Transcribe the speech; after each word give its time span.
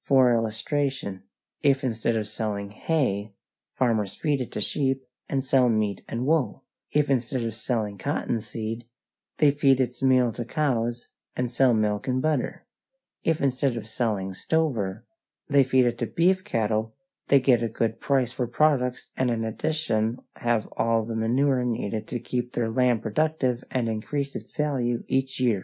For 0.00 0.32
illustration: 0.32 1.24
if 1.60 1.82
instead 1.82 2.14
of 2.14 2.28
selling 2.28 2.70
hay, 2.70 3.34
farmers 3.72 4.16
feed 4.16 4.40
it 4.40 4.52
to 4.52 4.60
sheep 4.60 5.02
and 5.28 5.44
sell 5.44 5.68
meat 5.68 6.04
and 6.08 6.24
wool; 6.24 6.62
if 6.92 7.10
instead 7.10 7.42
of 7.42 7.52
selling 7.52 7.98
cotton 7.98 8.40
seed, 8.40 8.84
they 9.38 9.50
feed 9.50 9.80
its 9.80 10.00
meal 10.00 10.30
to 10.34 10.44
cows, 10.44 11.08
and 11.34 11.50
sell 11.50 11.74
milk 11.74 12.06
and 12.06 12.22
butter; 12.22 12.64
if 13.24 13.42
instead 13.42 13.76
of 13.76 13.88
selling 13.88 14.34
stover, 14.34 15.04
they 15.48 15.64
feed 15.64 15.86
it 15.86 15.98
to 15.98 16.06
beef 16.06 16.44
cattle, 16.44 16.94
they 17.26 17.40
get 17.40 17.60
a 17.60 17.68
good 17.68 17.98
price 17.98 18.30
for 18.30 18.46
products 18.46 19.08
and 19.16 19.32
in 19.32 19.42
addition 19.44 20.20
have 20.36 20.68
all 20.76 21.04
the 21.04 21.16
manure 21.16 21.64
needed 21.64 22.06
to 22.06 22.20
keep 22.20 22.52
their 22.52 22.70
land 22.70 23.02
productive 23.02 23.64
and 23.68 23.88
increase 23.88 24.36
its 24.36 24.56
value 24.56 25.02
each 25.08 25.40
year. 25.40 25.60